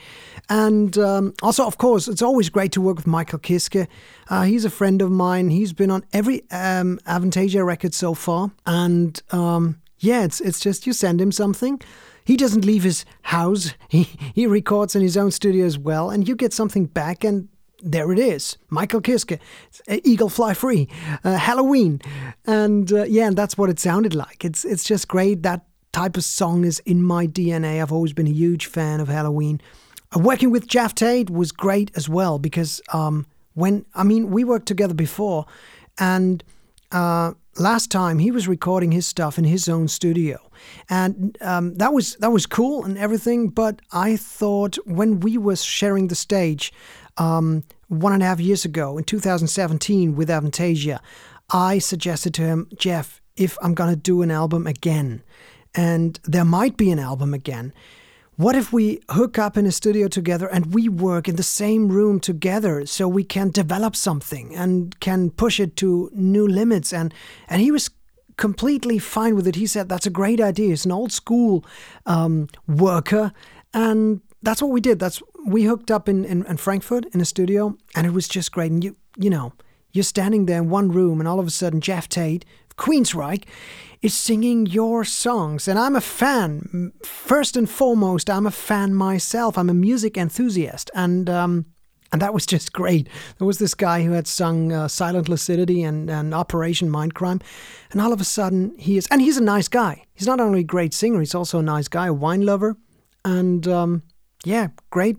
And 0.50 0.98
um, 0.98 1.34
also, 1.42 1.66
of 1.66 1.78
course, 1.78 2.08
it's 2.08 2.22
always 2.22 2.50
great 2.50 2.72
to 2.74 2.82
work 2.82 2.98
with 2.98 3.08
Michael 3.08 3.40
Kiske. 3.40 3.88
Uh, 4.30 4.44
he's 4.44 4.66
a 4.66 4.70
friend 4.70 5.02
of 5.02 5.12
mine. 5.12 5.50
He's 5.50 5.74
been 5.74 5.92
on 5.92 6.04
every 6.14 6.42
um, 6.52 7.00
Avantasia 7.06 7.66
record 7.66 7.94
so 7.94 8.14
far, 8.14 8.52
and 8.66 9.22
um, 9.32 9.82
yeah, 10.00 10.24
it's 10.24 10.42
it's 10.42 10.60
just 10.60 10.86
you 10.88 10.94
send 10.94 11.22
him 11.22 11.32
something. 11.32 11.82
He 12.26 12.38
doesn't 12.38 12.66
leave 12.66 12.84
his 12.84 13.06
house. 13.22 13.74
He 13.90 14.04
he 14.34 14.48
records 14.48 14.96
in 14.96 15.02
his 15.02 15.18
own 15.18 15.32
studio 15.32 15.66
as 15.66 15.78
well, 15.78 16.10
and 16.10 16.28
you 16.28 16.36
get 16.36 16.54
something 16.54 16.86
back, 16.86 17.24
and 17.24 17.48
there 17.84 18.12
it 18.12 18.20
is, 18.20 18.58
Michael 18.70 19.02
Kiske, 19.02 19.40
Eagle 20.04 20.30
Fly 20.30 20.54
Free, 20.54 20.88
uh, 21.24 21.38
Helloween, 21.38 22.02
and 22.46 22.92
uh, 22.92 23.04
yeah, 23.04 23.28
and 23.28 23.38
that's 23.38 23.58
what 23.58 23.70
it 23.70 23.80
sounded 23.80 24.16
like. 24.16 24.44
It's 24.44 24.66
it's 24.66 24.84
just 24.84 25.08
great. 25.08 25.44
That 25.44 25.66
type 25.96 26.18
of 26.18 26.26
song 26.26 26.66
is 26.66 26.80
in 26.80 27.02
my 27.02 27.26
DNA. 27.26 27.82
I've 27.82 27.94
always 27.94 28.12
been 28.12 28.28
a 28.28 28.38
huge 28.44 28.66
fan 28.66 29.00
of 29.00 29.08
Helloween. 29.08 29.62
Uh, 30.14 30.20
working 30.20 30.52
with 30.52 30.68
Geoff 30.68 30.94
Tate 30.94 31.30
was 31.30 31.54
great 31.54 31.90
as 31.96 32.10
well 32.10 32.38
because 32.38 32.82
um, 32.92 33.26
when 33.54 33.86
I 33.96 34.04
mean 34.04 34.30
we 34.30 34.44
worked 34.44 34.66
together 34.66 34.94
before, 34.94 35.46
and 35.98 36.44
uh, 36.92 37.32
last 37.58 37.92
time 37.92 38.20
he 38.20 38.30
was 38.30 38.46
recording 38.46 38.92
his 38.92 39.08
stuff 39.08 39.38
in 39.38 39.46
his 39.46 39.70
own 39.70 39.88
studio, 39.88 40.38
and 40.90 41.38
um, 41.40 41.76
that 41.76 41.94
was 41.94 42.18
that 42.18 42.34
was 42.34 42.46
cool 42.46 42.84
and 42.84 42.98
everything. 42.98 43.48
But 43.48 43.82
I 43.94 44.18
thought 44.18 44.76
when 44.86 45.22
we 45.22 45.38
were 45.38 45.56
sharing 45.56 46.10
the 46.10 46.16
stage 46.16 46.74
um, 47.16 47.64
one 47.88 48.12
and 48.12 48.22
a 48.22 48.26
half 48.26 48.42
years 48.42 48.66
ago 48.66 48.98
in 48.98 49.06
2017 49.06 50.14
with 50.14 50.28
Avantasia, 50.28 51.00
I 51.54 51.80
suggested 51.80 52.34
to 52.34 52.42
him, 52.42 52.68
Geoff, 52.78 53.22
if 53.38 53.58
I'm 53.62 53.74
gonna 53.74 53.96
do 53.96 54.24
an 54.24 54.30
album 54.30 54.68
again, 54.68 55.24
and 55.76 56.20
there 56.24 56.46
might 56.46 56.78
be 56.78 56.92
an 56.92 57.00
album 57.00 57.34
again 57.34 57.74
what 58.38 58.56
if 58.56 58.74
we 58.74 59.00
hook 59.12 59.40
up 59.40 59.56
in 59.56 59.66
a 59.66 59.72
studio 59.72 60.10
together 60.10 60.48
and 60.48 60.74
we 60.74 60.90
work 60.90 61.30
in 61.30 61.38
the 61.38 61.44
same 61.44 61.88
room 61.88 62.20
together 62.20 62.86
so 62.86 63.08
we 63.08 63.24
can 63.24 63.50
develop 63.50 63.96
something 63.96 64.54
and 64.54 65.00
can 65.00 65.30
push 65.30 65.58
it 65.58 65.78
to 65.78 66.12
new 66.14 66.46
limits? 66.46 66.92
And 66.92 67.14
and 67.48 67.62
he 67.62 67.72
was 67.72 67.90
completely 68.36 69.00
fine 69.00 69.36
with 69.36 69.48
it. 69.48 69.56
He 69.56 69.68
said 69.68 69.88
that's 69.88 70.06
a 70.06 70.10
great 70.10 70.42
idea. 70.42 70.70
He's 70.70 70.86
an 70.86 70.92
old 70.92 71.14
school 71.14 71.64
um, 72.06 72.50
worker, 72.68 73.32
and 73.74 74.20
that's 74.44 74.62
what 74.62 74.72
we 74.72 74.82
did. 74.82 75.00
That's 75.00 75.22
we 75.46 75.64
hooked 75.64 75.90
up 75.90 76.10
in, 76.10 76.26
in, 76.26 76.46
in 76.46 76.58
Frankfurt 76.58 77.06
in 77.14 77.22
a 77.22 77.26
studio, 77.26 77.78
and 77.96 78.06
it 78.06 78.12
was 78.12 78.28
just 78.28 78.52
great. 78.52 78.70
And 78.70 78.84
you 78.84 78.98
you 79.18 79.30
know 79.30 79.54
you're 79.94 80.04
standing 80.04 80.46
there 80.46 80.58
in 80.58 80.70
one 80.70 80.92
room, 80.92 81.22
and 81.22 81.28
all 81.28 81.40
of 81.40 81.48
a 81.48 81.52
sudden 81.52 81.80
Geoff 81.80 82.10
Tate, 82.10 82.44
Queensryche, 82.78 83.46
is 84.02 84.14
singing 84.14 84.68
your 84.68 85.04
songs. 85.04 85.68
And 85.68 85.80
I'm 85.80 85.96
a 85.96 86.02
fan. 86.02 86.94
First 87.04 87.58
and 87.58 87.70
foremost, 87.70 88.30
I'm 88.30 88.46
a 88.46 88.52
fan 88.52 88.94
myself. 88.94 89.58
I'm 89.58 89.70
a 89.70 89.74
music 89.74 90.16
enthusiast. 90.16 90.92
And, 90.94 91.28
um, 91.30 91.66
and 92.12 92.22
that 92.22 92.34
was 92.34 92.46
just 92.56 92.72
great. 92.72 93.10
There 93.40 93.48
was 93.48 93.58
this 93.58 93.74
guy 93.74 94.04
who 94.04 94.12
had 94.12 94.28
sung 94.28 94.72
uh, 94.72 94.88
Silent 94.88 95.28
Lucidity 95.28 95.82
and, 95.82 96.10
and 96.10 96.36
Operation 96.36 96.90
Mindcrime. 96.90 97.42
And 97.92 98.00
all 98.00 98.14
of 98.14 98.22
a 98.22 98.26
sudden, 98.26 98.76
he 98.78 98.98
is, 98.98 99.08
and 99.10 99.22
he's 99.22 99.38
a 99.38 99.44
nice 99.44 99.68
guy. 99.68 100.04
He's 100.14 100.28
not 100.28 100.40
only 100.40 100.60
a 100.60 100.64
great 100.64 100.94
singer, 100.94 101.20
he's 101.20 101.36
also 101.36 101.60
a 101.60 101.64
nice 101.64 101.88
guy, 101.88 102.08
a 102.08 102.14
wine 102.14 102.46
lover. 102.46 102.78
And 103.24 103.68
um, 103.68 104.04
yeah, 104.44 104.68
great. 104.92 105.18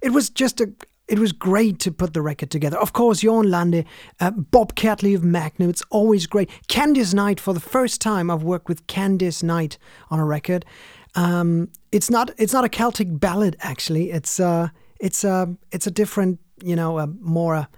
It 0.00 0.10
was 0.10 0.30
just 0.30 0.62
a, 0.62 0.72
it 1.06 1.18
was 1.18 1.32
great 1.32 1.78
to 1.80 1.92
put 1.92 2.14
the 2.14 2.22
record 2.22 2.50
together. 2.50 2.78
Of 2.78 2.92
course, 2.92 3.22
Jorn 3.22 3.50
Lande, 3.50 3.84
uh, 4.20 4.30
Bob 4.30 4.74
Catley 4.74 5.14
of 5.14 5.22
Magnum, 5.22 5.68
it's 5.68 5.82
always 5.90 6.26
great. 6.26 6.50
Candice 6.68 7.12
Night, 7.12 7.38
for 7.38 7.52
the 7.52 7.60
first 7.60 8.00
time 8.00 8.30
I've 8.30 8.42
worked 8.42 8.68
with 8.68 8.86
Candice 8.86 9.42
Night 9.42 9.76
on 10.10 10.18
a 10.18 10.24
record. 10.24 10.64
Um, 11.14 11.68
it's 11.92 12.10
not 12.10 12.30
it's 12.38 12.52
not 12.52 12.64
a 12.64 12.68
Celtic 12.68 13.08
ballad 13.20 13.56
actually. 13.60 14.10
It's 14.10 14.40
uh 14.40 14.68
it's 14.98 15.24
a 15.24 15.30
uh, 15.30 15.46
it's 15.70 15.86
a 15.86 15.90
different 15.90 16.40
you 16.62 16.74
know 16.74 16.98
a 16.98 17.06
more 17.06 17.54
a 17.54 17.68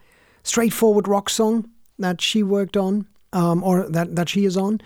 straightforward 0.43 1.09
rock 1.09 1.29
song 1.29 1.69
that 1.99 2.21
she 2.21 2.43
worked 2.43 2.77
on 2.77 3.07
um, 3.33 3.63
or 3.63 3.89
that 3.89 4.17
that 4.17 4.29
she 4.29 4.45
is 4.45 4.57
on, 4.57 4.81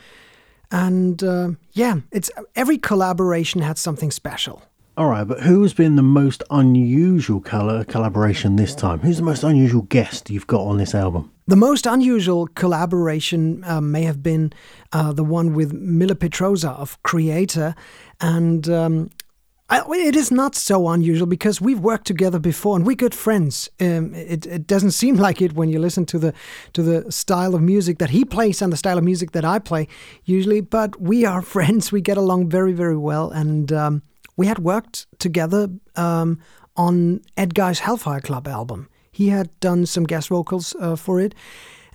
and 0.71 1.23
uh, 1.23 1.51
yeah, 1.73 1.97
it's 2.11 2.31
every 2.57 2.79
collaboration 2.79 3.61
had 3.61 3.79
something 3.79 4.11
special. 4.11 4.63
All 5.01 5.09
right, 5.09 5.27
but 5.27 5.41
who's 5.41 5.73
been 5.73 5.97
the 5.97 6.03
most 6.03 6.43
unusual 6.51 7.41
color 7.41 7.85
collaboration 7.85 8.57
this 8.57 8.75
time? 8.75 8.99
Who's 8.99 9.17
the 9.17 9.23
most 9.23 9.43
unusual 9.43 9.81
guest 9.81 10.29
you've 10.29 10.47
got 10.47 10.61
on 10.61 10.77
this 10.77 10.95
album? 10.95 11.33
The 11.47 11.57
most 11.57 11.87
unusual 11.87 12.49
collaboration 12.49 13.65
uh, 13.65 13.81
may 13.81 14.03
have 14.03 14.23
been 14.23 14.53
uh, 14.93 15.15
the 15.15 15.25
one 15.25 15.55
with 15.55 15.73
Mille 15.73 16.15
Petrozza 16.15 16.79
of 16.79 17.03
Kreator, 17.03 17.75
and 18.21 18.69
um, 18.69 19.09
I, 19.71 19.83
it 19.89 20.17
is 20.17 20.31
not 20.31 20.55
so 20.55 20.87
unusual 20.89 21.27
because 21.27 21.63
we've 21.63 21.81
worked 21.81 22.07
together 22.07 22.39
before 22.39 22.77
and 22.77 22.87
we're 22.87 22.95
good 22.95 23.15
friends. 23.15 23.71
Um, 23.81 24.15
it, 24.15 24.45
it, 24.45 24.67
doesn't 24.67 24.91
seem 24.91 25.15
like 25.27 25.41
it 25.41 25.55
when 25.55 25.71
you 25.71 25.79
listen 25.79 26.05
to 26.05 26.19
the 26.19 26.35
to 26.75 26.83
the 26.83 27.11
style 27.11 27.55
of 27.55 27.63
music 27.63 27.97
that 28.01 28.11
he 28.11 28.27
plays 28.27 28.61
and 28.61 28.71
the 28.71 28.77
style 28.77 28.99
of 28.99 29.05
music 29.05 29.31
that 29.31 29.47
I 29.47 29.61
play 29.61 29.89
usually, 30.27 30.61
but 30.61 31.01
we 31.01 31.25
are 31.25 31.41
friends. 31.57 31.91
We 31.91 32.03
get 32.03 32.19
along 32.19 32.51
very 32.51 32.75
very 32.75 32.99
well, 32.99 33.31
and 33.31 33.73
um, 33.73 34.03
we 34.41 34.47
had 34.47 34.61
worked 34.61 35.07
together 35.19 35.69
um, 35.97 36.39
on 36.75 37.21
Edguy's 37.37 37.81
Hellfire 37.81 38.23
Club 38.23 38.49
album. 38.49 38.89
He 39.13 39.29
had 39.29 39.49
done 39.61 39.85
some 39.85 40.05
guest 40.05 40.29
vocals 40.29 40.75
uh, 40.81 40.97
for 40.97 41.21
it. 41.21 41.35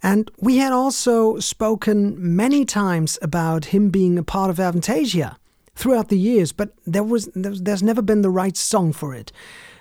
And 0.04 0.30
we 0.38 0.58
had 0.58 0.72
also 0.72 1.40
spoken 1.40 2.14
many 2.36 2.64
times 2.64 3.18
about 3.24 3.66
him 3.74 3.90
being 3.90 4.20
a 4.20 4.24
part 4.24 4.52
of 4.52 4.58
Avantasia 4.58 5.38
throughout 5.74 6.10
the 6.10 6.20
years, 6.20 6.52
but 6.52 6.70
there 6.86 7.04
was 7.04 7.30
there's 7.34 7.82
never 7.82 8.04
been 8.04 8.22
the 8.22 8.30
right 8.30 8.56
song 8.56 8.94
for 8.94 9.16
it. 9.16 9.32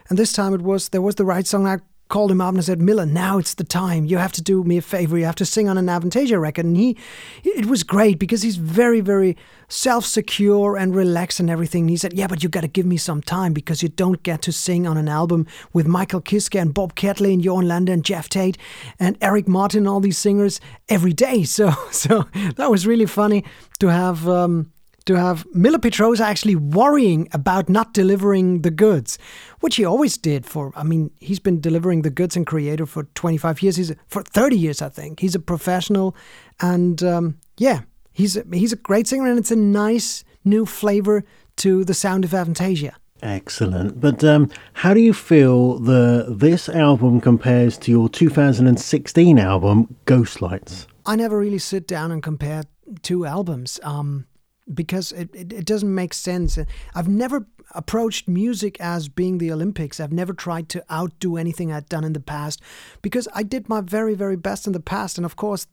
And 0.08 0.18
this 0.18 0.32
time 0.32 0.54
it 0.54 0.62
was 0.62 0.88
there 0.88 1.02
was 1.02 1.16
the 1.16 1.26
right 1.26 1.46
song. 1.46 1.66
I 1.66 1.80
called 2.14 2.30
him 2.30 2.40
up 2.40 2.54
and 2.54 2.64
said, 2.64 2.80
Mille, 2.80 3.04
now 3.06 3.38
it's 3.38 3.54
the 3.54 3.64
time. 3.64 4.04
You 4.04 4.18
have 4.18 4.30
to 4.34 4.40
do 4.40 4.62
me 4.62 4.76
a 4.76 4.82
favor. 4.82 5.18
You 5.18 5.24
have 5.24 5.34
to 5.34 5.44
sing 5.44 5.68
on 5.68 5.76
an 5.76 5.86
Avantasia 5.86 6.40
record. 6.40 6.64
And 6.64 6.76
he, 6.76 6.96
it 7.42 7.66
was 7.66 7.82
great 7.82 8.20
because 8.20 8.42
he's 8.42 8.54
very, 8.54 9.00
very 9.00 9.36
self 9.66 10.06
secure 10.06 10.76
and 10.76 10.94
relaxed 10.94 11.40
and 11.40 11.50
everything. 11.50 11.82
And 11.82 11.90
he 11.90 11.96
said, 11.96 12.12
Yeah, 12.12 12.28
but 12.28 12.44
you 12.44 12.48
got 12.48 12.60
to 12.60 12.68
give 12.68 12.86
me 12.86 12.98
some 12.98 13.20
time 13.20 13.52
because 13.52 13.82
you 13.82 13.88
don't 13.88 14.22
get 14.22 14.42
to 14.42 14.52
sing 14.52 14.86
on 14.86 14.96
an 14.96 15.08
album 15.08 15.48
with 15.72 15.88
Michael 15.88 16.20
Kiske 16.20 16.60
and 16.60 16.72
Bob 16.72 16.94
Catley 16.94 17.34
and 17.34 17.42
Jørn 17.42 17.66
Lande 17.66 17.88
and 17.88 18.04
Geoff 18.04 18.28
Tate 18.28 18.58
and 19.00 19.18
Eric 19.20 19.48
Martin, 19.48 19.88
all 19.88 19.98
these 19.98 20.16
singers 20.16 20.60
every 20.88 21.12
day. 21.12 21.44
So, 21.54 21.72
so 21.90 22.26
that 22.56 22.70
was 22.70 22.86
really 22.86 23.06
funny 23.06 23.44
to 23.80 23.88
have. 23.88 24.28
Um, 24.28 24.70
to 25.06 25.14
have 25.14 25.46
Mille 25.52 25.78
Petrozza 25.78 26.20
actually 26.20 26.56
worrying 26.56 27.28
about 27.32 27.68
not 27.68 27.92
delivering 27.92 28.62
the 28.62 28.70
goods, 28.70 29.18
which 29.60 29.76
he 29.76 29.84
always 29.84 30.16
did 30.16 30.46
for, 30.46 30.72
I 30.74 30.82
mean, 30.82 31.10
he's 31.20 31.38
been 31.38 31.60
delivering 31.60 32.02
the 32.02 32.10
goods 32.10 32.36
and 32.36 32.46
Kreator 32.46 32.88
for 32.88 33.04
25 33.14 33.62
years, 33.62 33.76
he's 33.76 33.92
for 34.06 34.22
30 34.22 34.56
years, 34.56 34.82
I 34.82 34.88
think. 34.88 35.20
He's 35.20 35.34
a 35.34 35.40
professional 35.40 36.16
and 36.60 37.02
um, 37.02 37.38
yeah, 37.58 37.82
he's 38.12 38.36
a, 38.36 38.44
he's 38.52 38.72
a 38.72 38.76
great 38.76 39.06
singer 39.06 39.26
and 39.26 39.38
it's 39.38 39.50
a 39.50 39.56
nice 39.56 40.24
new 40.44 40.64
flavor 40.66 41.24
to 41.56 41.84
the 41.84 41.94
sound 41.94 42.24
of 42.24 42.30
Avantasia. 42.30 42.94
Excellent. 43.22 44.00
But 44.00 44.22
um, 44.22 44.50
how 44.74 44.92
do 44.92 45.00
you 45.00 45.14
feel 45.14 45.78
the 45.78 46.26
this 46.28 46.68
album 46.68 47.20
compares 47.20 47.78
to 47.78 47.90
your 47.90 48.08
2016 48.08 49.38
album, 49.38 49.96
Ghostlights? 50.06 50.86
I 51.06 51.16
never 51.16 51.38
really 51.38 51.58
sit 51.58 51.86
down 51.86 52.12
and 52.12 52.22
compare 52.22 52.64
two 53.02 53.24
albums. 53.24 53.80
Um, 53.82 54.26
because 54.72 55.12
it, 55.12 55.34
it, 55.34 55.52
it, 55.52 55.66
doesn't 55.66 55.94
make 55.94 56.14
sense. 56.14 56.58
I've 56.94 57.08
never 57.08 57.46
approached 57.74 58.28
music 58.28 58.80
as 58.80 59.08
being 59.08 59.38
the 59.38 59.52
Olympics. 59.52 60.00
I've 60.00 60.12
never 60.12 60.32
tried 60.32 60.68
to 60.70 60.84
outdo 60.90 61.36
anything 61.36 61.72
I'd 61.72 61.88
done 61.88 62.04
in 62.04 62.14
the 62.14 62.20
past 62.20 62.62
because 63.02 63.28
I 63.34 63.42
did 63.42 63.68
my 63.68 63.80
very, 63.80 64.14
very 64.14 64.36
best 64.36 64.66
in 64.66 64.72
the 64.72 64.80
past. 64.80 65.18
And 65.18 65.24
of 65.24 65.36
course, 65.36 65.66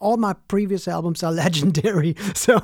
all 0.00 0.16
my 0.16 0.32
previous 0.48 0.88
albums 0.88 1.22
are 1.22 1.32
legendary. 1.44 2.16
So, 2.34 2.60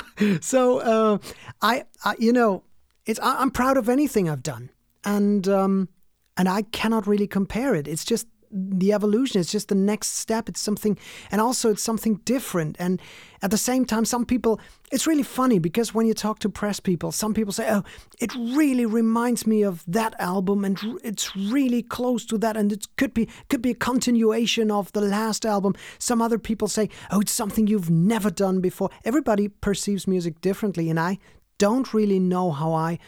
so 0.40 0.78
uh, 0.78 1.18
I, 1.62 1.84
I, 2.04 2.14
you 2.18 2.32
know, 2.32 2.64
it's 3.06 3.20
I, 3.20 3.42
am 3.42 3.50
proud 3.50 3.76
of 3.76 3.88
anything 3.88 4.28
I've 4.28 4.42
done, 4.42 4.70
and 5.04 5.48
um, 5.48 5.88
and 6.36 6.48
I 6.48 6.62
cannot 6.62 7.06
really 7.06 7.26
compare 7.26 7.74
it. 7.74 7.88
It's 7.88 8.04
just 8.04 8.26
the 8.50 8.92
evolution 8.92 9.40
it's 9.40 9.52
just 9.52 9.68
the 9.68 9.74
next 9.74 10.16
step. 10.16 10.48
It's 10.48 10.60
something 10.60 10.98
and 11.30 11.40
also 11.40 11.70
it's 11.70 11.82
something 11.82 12.16
different. 12.24 12.76
And 12.78 13.00
at 13.42 13.50
the 13.50 13.58
same 13.58 13.84
time 13.84 14.04
some 14.04 14.24
people 14.24 14.60
it's 14.90 15.06
really 15.06 15.22
funny 15.22 15.58
because 15.58 15.94
when 15.94 16.06
you 16.06 16.14
talk 16.14 16.38
to 16.40 16.48
press 16.48 16.80
people 16.80 17.12
some 17.12 17.34
people 17.34 17.52
say 17.52 17.70
oh 17.70 17.84
it 18.20 18.34
really 18.34 18.86
reminds 18.86 19.46
me 19.46 19.62
of 19.62 19.84
that 19.86 20.14
album 20.18 20.64
and 20.64 20.78
it's 21.04 21.36
really 21.36 21.82
close 21.82 22.24
to 22.26 22.38
that. 22.38 22.56
And 22.56 22.72
it 22.72 22.86
could 22.96 23.14
be 23.14 23.28
could 23.48 23.62
be 23.62 23.70
a 23.70 23.74
continuation 23.74 24.70
of 24.70 24.92
the 24.92 25.00
last 25.00 25.44
album. 25.44 25.74
Some 25.98 26.22
other 26.22 26.38
people 26.38 26.68
say 26.68 26.88
oh 27.10 27.20
it's 27.20 27.32
something 27.32 27.66
you've 27.66 27.90
never 27.90 28.30
done 28.30 28.60
before. 28.60 28.90
Everybody 29.04 29.48
perceives 29.48 30.06
music 30.06 30.40
differently 30.40 30.90
and 30.90 30.98
i 30.98 31.18
don't 31.58 31.92
really 31.92 32.18
know 32.18 32.50
how 32.50 32.72
i 32.72 32.98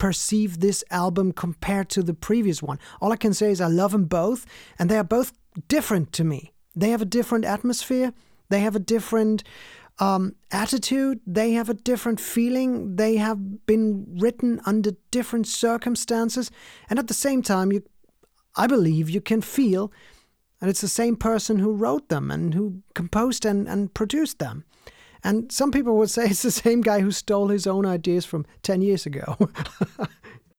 perceive 0.00 0.58
this 0.58 0.82
album 0.90 1.30
compared 1.32 1.88
to 1.90 2.02
the 2.02 2.14
previous 2.14 2.60
one. 2.60 2.80
All 3.00 3.12
I 3.12 3.16
can 3.16 3.32
say 3.32 3.52
is 3.52 3.60
I 3.60 3.68
love 3.68 3.92
them 3.92 4.06
both, 4.06 4.44
and 4.78 4.90
they 4.90 4.98
are 4.98 5.04
both 5.04 5.32
different 5.68 6.12
to 6.14 6.24
me. 6.24 6.52
They 6.74 6.90
have 6.90 7.02
a 7.02 7.12
different 7.18 7.44
atmosphere, 7.44 8.12
they 8.48 8.60
have 8.60 8.74
a 8.74 8.80
different 8.80 9.44
um, 9.98 10.34
attitude, 10.50 11.20
they 11.26 11.52
have 11.52 11.68
a 11.68 11.74
different 11.74 12.18
feeling, 12.18 12.96
they 12.96 13.16
have 13.16 13.66
been 13.66 14.06
written 14.18 14.60
under 14.66 14.92
different 15.12 15.46
circumstances, 15.46 16.50
and 16.88 16.98
at 16.98 17.06
the 17.06 17.14
same 17.14 17.42
time, 17.42 17.70
you, 17.70 17.82
I 18.56 18.66
believe 18.66 19.08
you 19.10 19.20
can 19.20 19.42
feel 19.42 19.92
and 20.60 20.68
it's 20.68 20.82
the 20.82 20.88
same 20.88 21.16
person 21.16 21.58
who 21.58 21.72
wrote 21.72 22.08
them 22.08 22.30
and 22.30 22.54
who 22.54 22.82
composed 22.94 23.46
and, 23.46 23.66
and 23.66 23.92
produced 23.94 24.38
them. 24.38 24.64
And 25.22 25.50
some 25.52 25.70
people 25.70 25.96
would 25.98 26.10
say 26.10 26.26
it's 26.26 26.42
the 26.42 26.50
same 26.50 26.80
guy 26.80 27.00
who 27.00 27.10
stole 27.10 27.48
his 27.48 27.66
own 27.66 27.86
ideas 27.86 28.24
from 28.24 28.46
10 28.62 28.82
years 28.82 29.06
ago. 29.06 29.36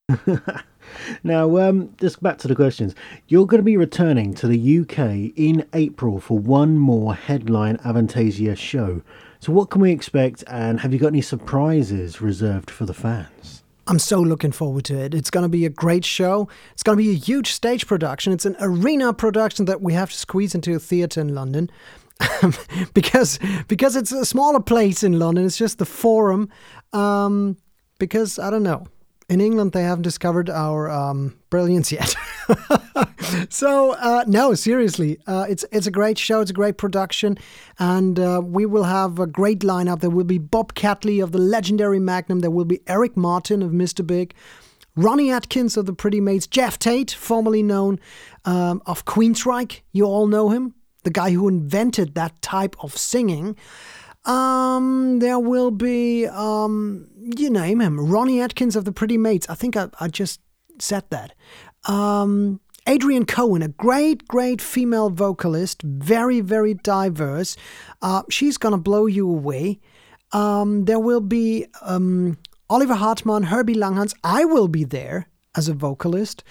now, 1.24 1.58
um, 1.58 1.94
just 1.98 2.22
back 2.22 2.38
to 2.40 2.48
the 2.48 2.56
questions. 2.56 2.96
You're 3.28 3.46
going 3.46 3.60
to 3.60 3.64
be 3.64 3.78
returning 3.78 4.34
to 4.36 4.48
the 4.48 4.80
UK 4.80 5.34
in 5.36 5.68
April 5.74 6.20
for 6.20 6.38
one 6.38 6.78
more 6.78 7.14
headline 7.14 7.78
Avantasia 7.78 8.58
show. 8.58 9.02
So, 9.40 9.52
what 9.52 9.72
can 9.72 9.82
we 9.82 9.92
expect, 9.92 10.44
and 10.48 10.80
have 10.82 10.94
you 10.94 11.00
got 11.00 11.08
any 11.08 11.22
surprises 11.22 12.22
reserved 12.22 12.70
for 12.70 12.86
the 12.86 12.94
fans? 12.94 13.64
I'm 13.88 13.98
so 13.98 14.22
looking 14.22 14.52
forward 14.52 14.86
to 14.86 14.98
it. 14.98 15.16
It's 15.16 15.32
going 15.32 15.44
to 15.44 15.50
be 15.50 15.66
a 15.66 15.70
great 15.70 16.06
show. 16.06 16.48
It's 16.74 16.84
going 16.84 16.98
to 16.98 17.04
be 17.04 17.10
a 17.10 17.16
huge 17.16 17.52
stage 17.52 17.88
production. 17.88 18.32
It's 18.32 18.46
an 18.46 18.56
arena 18.60 19.14
production 19.14 19.66
that 19.66 19.82
we 19.82 19.94
have 19.94 20.12
to 20.12 20.18
squeeze 20.18 20.54
into 20.54 20.76
a 20.76 20.80
theatre 20.80 21.20
in 21.20 21.34
London. 21.34 21.72
because 22.94 23.40
because 23.68 23.96
it's 23.96 24.12
a 24.12 24.26
smaller 24.26 24.60
place 24.60 25.04
in 25.04 25.20
London. 25.20 25.46
It's 25.46 25.58
just 25.58 25.78
the 25.78 25.86
Forum. 25.86 26.50
Um, 26.94 27.58
because 28.00 28.40
I 28.40 28.50
don't 28.50 28.64
know. 28.64 28.86
In 29.30 29.40
England, 29.40 29.72
they 29.72 29.84
haven't 29.84 30.02
discovered 30.02 30.50
our 30.50 30.90
um, 30.90 31.38
brilliance 31.50 31.90
yet. 31.90 32.14
so 33.50 33.94
uh, 33.94 34.26
no, 34.28 34.54
seriously, 34.56 35.20
uh, 35.26 35.46
it's 35.48 35.64
it's 35.72 35.88
a 35.88 35.92
great 35.92 36.18
show. 36.18 36.42
It's 36.42 36.52
a 36.52 36.54
great 36.54 36.78
production, 36.78 37.38
and 37.80 38.20
uh, 38.20 38.42
we 38.44 38.66
will 38.66 38.84
have 38.84 39.20
a 39.20 39.28
great 39.28 39.60
lineup. 39.60 40.02
There 40.02 40.10
will 40.10 40.26
be 40.26 40.38
Bob 40.38 40.74
Catley 40.74 41.24
of 41.24 41.32
the 41.32 41.38
legendary 41.38 42.00
Magnum. 42.00 42.40
There 42.40 42.52
will 42.52 42.66
be 42.66 42.82
Eric 42.88 43.16
Martin 43.16 43.62
of 43.64 43.72
Mr. 43.72 44.06
Big. 44.06 44.34
Ronnie 44.98 45.32
Atkins 45.32 45.78
of 45.78 45.86
the 45.86 45.94
Pretty 45.94 46.20
Maids, 46.20 46.46
Geoff 46.48 46.78
Tate, 46.78 47.12
formerly 47.12 47.64
known 47.64 47.98
um, 48.44 48.82
of 48.86 49.06
Queensryche, 49.06 49.80
you 49.94 50.04
all 50.04 50.28
know 50.28 50.50
him, 50.50 50.76
the 51.04 51.10
guy 51.10 51.32
who 51.32 51.48
invented 51.48 52.16
that 52.16 52.42
type 52.42 52.76
of 52.84 52.98
singing. 52.98 53.56
Um, 54.26 55.20
there 55.20 55.40
will 55.40 55.72
be, 55.72 56.28
um, 56.28 57.08
you 57.18 57.50
name 57.50 57.82
him, 57.82 58.00
Ronnie 58.00 58.42
Atkins 58.42 58.76
of 58.76 58.86
the 58.86 58.92
Pretty 58.92 59.18
Maids. 59.18 59.48
I 59.50 59.56
think 59.56 59.76
I, 59.76 59.90
I 60.00 60.08
just 60.08 60.40
said 60.80 61.04
that. 61.10 61.34
Um, 61.86 62.60
Adrienne 62.88 63.26
Cowan, 63.26 63.62
a 63.62 63.68
great, 63.68 64.28
great 64.28 64.62
female 64.62 65.10
vocalist, 65.10 65.82
very, 65.82 66.42
very 66.42 66.74
diverse. 66.74 67.56
Uh, 68.02 68.24
she's 68.30 68.58
gonna 68.58 68.78
blow 68.78 69.06
you 69.06 69.30
away. 69.30 69.80
Um, 70.32 70.86
there 70.86 71.00
will 71.00 71.22
be 71.22 71.66
um, 71.82 72.38
Oliver 72.70 72.96
Hartmann, 72.96 73.44
Herbie 73.44 73.76
Langhans. 73.76 74.16
I 74.24 74.46
will 74.46 74.68
be 74.68 74.84
there 74.84 75.28
as 75.56 75.68
a 75.68 75.74
vocalist. 75.74 76.44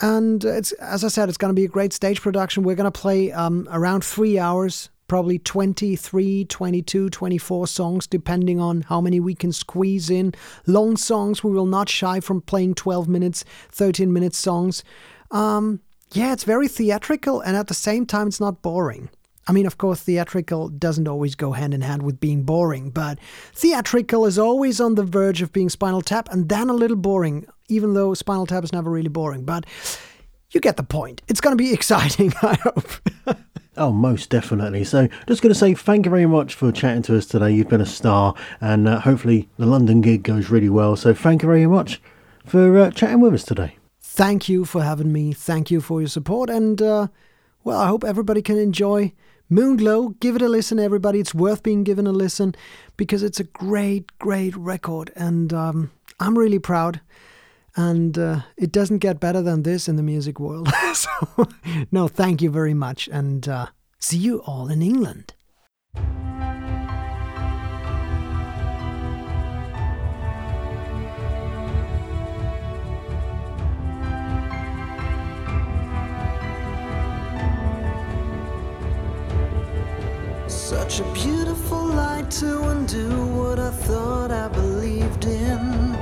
And 0.00 0.44
it's 0.44 0.72
as 0.72 1.02
I 1.04 1.08
said, 1.08 1.28
it's 1.28 1.38
going 1.38 1.50
to 1.50 1.60
be 1.60 1.64
a 1.64 1.68
great 1.68 1.92
stage 1.92 2.20
production. 2.20 2.62
We're 2.62 2.76
going 2.76 2.90
to 2.90 3.00
play 3.00 3.32
um, 3.32 3.68
around 3.70 4.04
three 4.04 4.38
hours, 4.38 4.90
probably 5.08 5.38
23, 5.38 6.44
22, 6.44 7.10
24 7.10 7.66
songs, 7.66 8.06
depending 8.06 8.60
on 8.60 8.82
how 8.82 9.00
many 9.00 9.18
we 9.18 9.34
can 9.34 9.52
squeeze 9.52 10.08
in. 10.08 10.34
Long 10.66 10.96
songs, 10.96 11.42
we 11.42 11.50
will 11.50 11.66
not 11.66 11.88
shy 11.88 12.20
from 12.20 12.42
playing 12.42 12.74
12 12.74 13.08
minutes, 13.08 13.44
13 13.70 14.12
minute 14.12 14.34
songs. 14.34 14.84
Um, 15.30 15.80
yeah, 16.12 16.32
it's 16.32 16.44
very 16.44 16.68
theatrical, 16.68 17.40
and 17.40 17.56
at 17.56 17.66
the 17.66 17.74
same 17.74 18.06
time, 18.06 18.28
it's 18.28 18.40
not 18.40 18.62
boring. 18.62 19.10
I 19.48 19.52
mean, 19.52 19.64
of 19.64 19.78
course, 19.78 20.02
theatrical 20.02 20.68
doesn't 20.68 21.08
always 21.08 21.34
go 21.34 21.52
hand 21.52 21.72
in 21.72 21.80
hand 21.80 22.02
with 22.02 22.20
being 22.20 22.42
boring, 22.42 22.90
but 22.90 23.18
theatrical 23.54 24.26
is 24.26 24.38
always 24.38 24.78
on 24.78 24.94
the 24.94 25.04
verge 25.04 25.40
of 25.40 25.54
being 25.54 25.70
Spinal 25.70 26.02
Tap 26.02 26.28
and 26.30 26.50
then 26.50 26.68
a 26.68 26.74
little 26.74 26.98
boring, 26.98 27.46
even 27.68 27.94
though 27.94 28.12
Spinal 28.12 28.44
Tap 28.44 28.62
is 28.62 28.74
never 28.74 28.90
really 28.90 29.08
boring. 29.08 29.44
But 29.44 29.64
you 30.50 30.60
get 30.60 30.76
the 30.76 30.82
point. 30.82 31.22
It's 31.28 31.40
going 31.40 31.56
to 31.56 31.62
be 31.62 31.72
exciting, 31.74 32.32
I 32.42 32.54
hope. 32.62 32.90
Oh, 33.80 33.92
most 33.92 34.28
definitely. 34.28 34.82
So, 34.82 35.06
just 35.28 35.40
going 35.40 35.52
to 35.52 35.58
say 35.58 35.72
thank 35.72 36.04
you 36.04 36.10
very 36.10 36.26
much 36.26 36.56
for 36.56 36.72
chatting 36.72 37.02
to 37.02 37.16
us 37.16 37.26
today. 37.26 37.52
You've 37.52 37.68
been 37.68 37.80
a 37.80 37.86
star, 37.86 38.34
and 38.60 38.88
uh, 38.88 38.98
hopefully, 38.98 39.48
the 39.56 39.66
London 39.66 40.00
gig 40.00 40.24
goes 40.24 40.50
really 40.50 40.68
well. 40.68 40.96
So, 40.96 41.14
thank 41.14 41.42
you 41.42 41.48
very 41.48 41.68
much 41.68 42.02
for 42.44 42.76
uh, 42.76 42.90
chatting 42.90 43.20
with 43.20 43.34
us 43.34 43.44
today. 43.44 43.76
Thank 44.00 44.48
you 44.48 44.64
for 44.64 44.82
having 44.82 45.12
me. 45.12 45.32
Thank 45.32 45.70
you 45.70 45.80
for 45.80 46.00
your 46.00 46.08
support. 46.08 46.50
And, 46.50 46.82
uh, 46.82 47.06
well, 47.62 47.78
I 47.78 47.86
hope 47.86 48.02
everybody 48.02 48.42
can 48.42 48.58
enjoy 48.58 49.12
Moonglow, 49.50 50.20
give 50.20 50.36
it 50.36 50.42
a 50.42 50.48
listen, 50.48 50.78
everybody. 50.78 51.20
It's 51.20 51.34
worth 51.34 51.62
being 51.62 51.82
given 51.82 52.06
a 52.06 52.12
listen 52.12 52.54
because 52.96 53.22
it's 53.22 53.40
a 53.40 53.44
great, 53.44 54.18
great 54.18 54.54
record, 54.56 55.10
and 55.16 55.52
um, 55.54 55.90
I'm 56.20 56.38
really 56.38 56.58
proud. 56.58 57.00
And 57.74 58.18
uh, 58.18 58.40
it 58.56 58.72
doesn't 58.72 58.98
get 58.98 59.20
better 59.20 59.40
than 59.40 59.62
this 59.62 59.88
in 59.88 59.96
the 59.96 60.02
music 60.02 60.40
world. 60.40 60.68
so, 60.94 61.08
no, 61.92 62.08
thank 62.08 62.42
you 62.42 62.50
very 62.50 62.74
much, 62.74 63.08
and 63.08 63.48
uh, 63.48 63.66
see 63.98 64.18
you 64.18 64.42
all 64.42 64.68
in 64.68 64.82
England. 64.82 65.32
To 82.30 82.62
undo 82.64 83.08
what 83.38 83.58
I 83.58 83.70
thought 83.70 84.30
I 84.30 84.48
believed 84.48 85.24
in. 85.24 85.92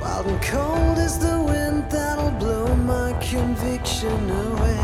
Wild 0.00 0.26
and 0.26 0.42
cold 0.42 0.98
is 0.98 1.18
the 1.18 1.40
wind 1.40 1.90
that'll 1.90 2.30
blow 2.38 2.72
my 2.76 3.12
conviction 3.20 4.30
away. 4.30 4.81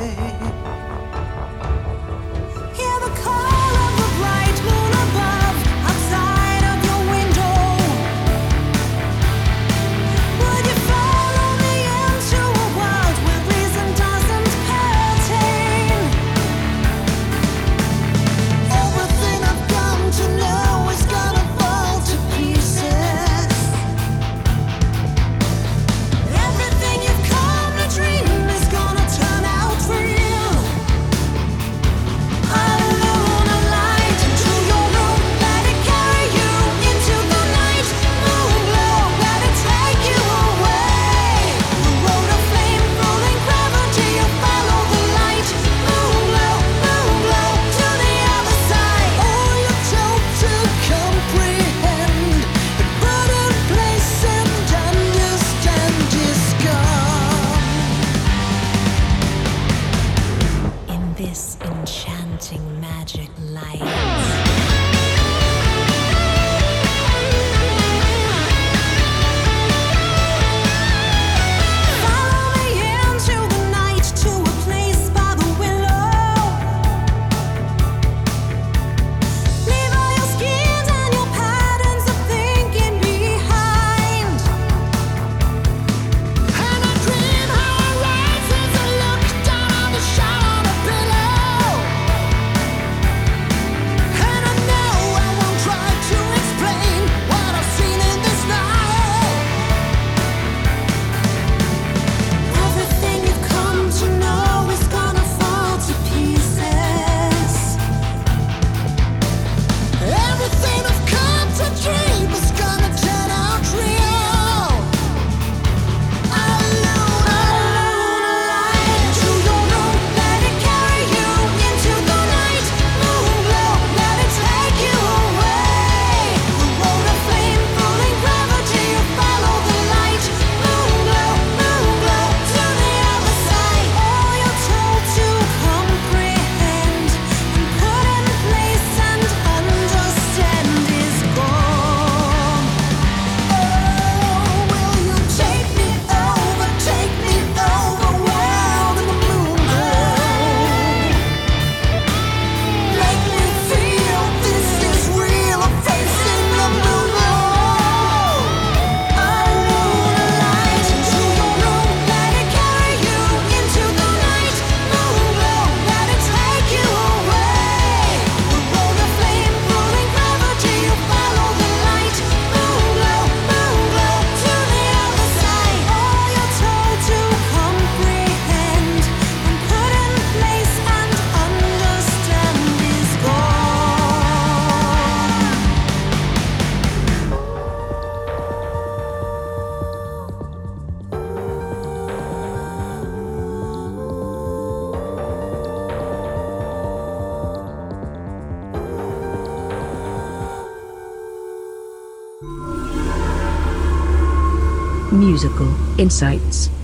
Musical 205.39 205.69
insights. 206.01 206.78